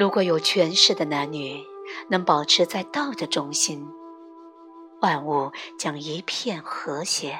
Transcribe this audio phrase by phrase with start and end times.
[0.00, 1.62] 如果有权势的男女
[2.08, 3.86] 能保持在道的中心，
[5.02, 7.38] 万物将一片和谐。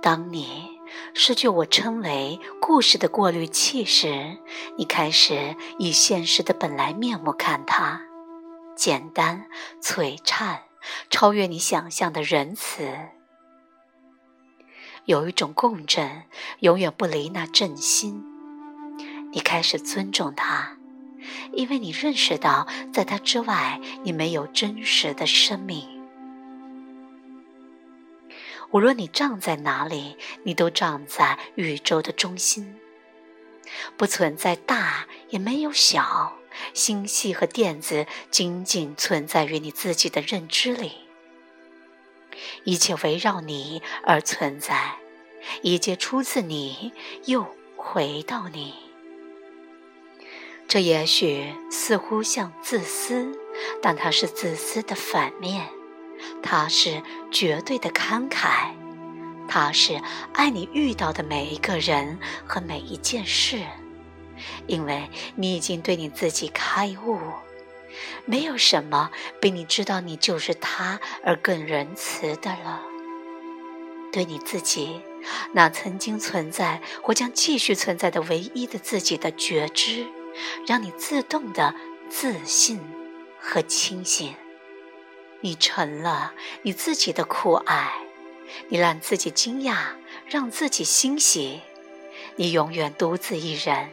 [0.00, 0.80] 当你
[1.12, 4.38] 失去我称为故事的过滤器时，
[4.78, 8.00] 你开始以现实的本来面目看它，
[8.74, 9.50] 简单、
[9.82, 10.62] 璀璨，
[11.10, 12.90] 超越你想象的仁慈。
[15.04, 16.22] 有一种共振，
[16.60, 18.31] 永远不离那真心。
[19.32, 20.76] 你开始尊重他，
[21.52, 25.88] 因为你认识到，在他之外，你没有真实的生命。
[28.70, 32.76] 无论你站在哪里，你都站在宇宙的中心，
[33.96, 36.34] 不存在大，也没有小。
[36.74, 40.92] 星系和电子仅仅存在于你自己的认知里。
[42.64, 44.96] 一切围绕你而存在，
[45.62, 46.92] 一切出自你，
[47.24, 48.74] 又回到你。
[50.72, 53.38] 这也许似乎像自私，
[53.82, 55.68] 但它是自私的反面。
[56.42, 58.70] 它是绝对的慷慨，
[59.46, 60.00] 它是
[60.32, 63.60] 爱你遇到的每一个人和每一件事，
[64.66, 67.18] 因为你已经对你自己开悟，
[68.24, 69.10] 没有什么
[69.42, 72.80] 比你知道你就是他而更仁慈的了。
[74.10, 75.02] 对你自己，
[75.52, 80.06] 那曾经存在或将继续存在的唯一的自己的觉知。
[80.66, 81.74] 让你自动的
[82.08, 82.80] 自信
[83.38, 84.34] 和清醒，
[85.40, 87.92] 你成了你自己的酷爱，
[88.68, 89.76] 你让自己惊讶，
[90.26, 91.60] 让自己欣喜，
[92.36, 93.90] 你永远独自一人，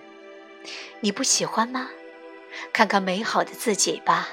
[0.99, 1.89] 你不喜欢吗？
[2.73, 4.29] 看看美好的自己吧。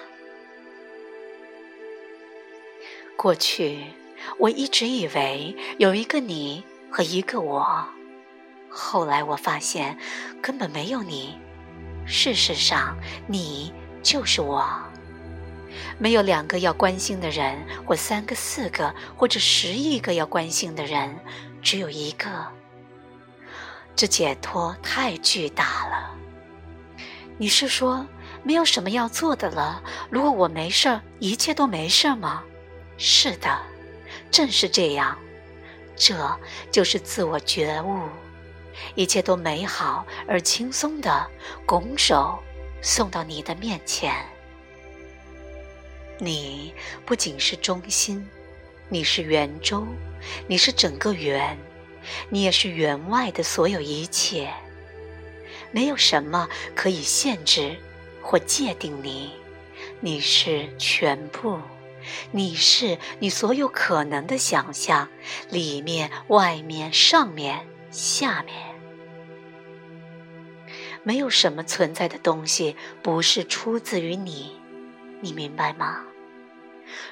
[3.16, 3.84] 过去
[4.38, 7.88] 我一直以为有一个你和一个我，
[8.68, 9.98] 后来我发现
[10.42, 11.38] 根本没有你。
[12.06, 12.96] 事实上，
[13.27, 13.72] 你
[14.02, 14.67] 就是我。
[15.98, 21.18] 没有两个要关心的人，或三个、四个，或者十亿个要关心的人，
[21.61, 22.28] 只有一个。
[23.95, 26.16] 这解脱太巨大了。
[27.39, 28.06] 你是说
[28.42, 29.83] 没有什么要做的了？
[30.08, 32.42] 如果我没事，一切都没事吗？
[32.96, 33.58] 是的，
[34.30, 35.18] 正是这样。
[35.96, 36.39] 这
[36.70, 38.00] 就是自我觉悟。
[38.95, 41.27] 一切都美好而轻松的
[41.64, 42.39] 拱手
[42.83, 44.14] 送到你的面前。
[46.19, 46.73] 你
[47.05, 48.27] 不仅是中心，
[48.89, 49.87] 你是圆周，
[50.47, 51.59] 你是整个圆，
[52.31, 54.53] 你也是圆外的所有一切。
[55.73, 57.77] 没有什么可以限制
[58.23, 59.33] 或界定你，
[60.01, 61.58] 你是全部，
[62.31, 65.08] 你是你所有可能的想象，
[65.51, 67.67] 里面、外面、上面。
[67.96, 68.79] 下面，
[71.02, 74.61] 没有什么存在的东西不是出自于你，
[75.23, 76.05] 你明白吗？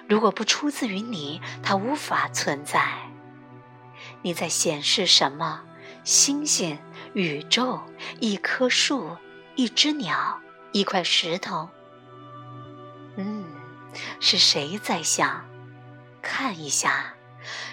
[0.06, 2.84] 如果不出自于你，它无法存在。
[4.20, 5.62] 你在显示什么？
[6.04, 6.78] 星星、
[7.14, 7.80] 宇宙、
[8.20, 9.16] 一棵树、
[9.54, 10.38] 一只鸟、
[10.72, 11.70] 一块石头？
[13.16, 13.42] 嗯，
[14.20, 15.46] 是谁在想？
[16.20, 17.14] 看一下。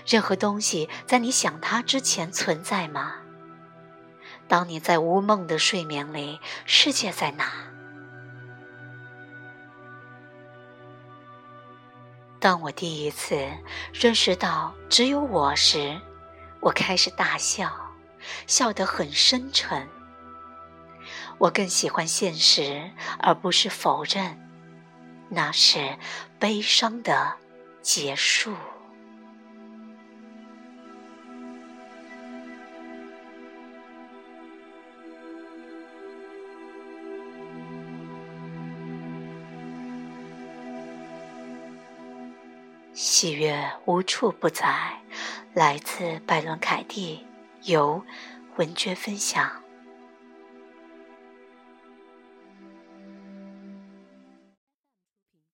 [0.06, 3.16] 任何东西在你想它之前存在吗？
[4.48, 7.52] 当你在无梦的睡眠里，世界在哪？
[12.40, 13.48] 当我第一次
[13.94, 16.00] 认识到只有我时，
[16.60, 17.72] 我开始大笑，
[18.48, 19.88] 笑得很深沉。
[21.38, 24.38] 我更喜欢现实，而不是否认，
[25.30, 25.98] 那是
[26.40, 27.38] 悲伤的
[27.82, 28.54] 结束。
[42.94, 45.00] 喜悦无处不在，
[45.54, 47.26] 来自拜伦·凯蒂，
[47.64, 48.04] 由
[48.58, 49.64] 文娟分享。